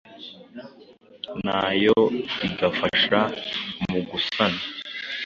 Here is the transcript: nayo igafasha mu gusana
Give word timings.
nayo 1.45 1.99
igafasha 2.47 3.19
mu 3.89 3.99
gusana 4.09 4.61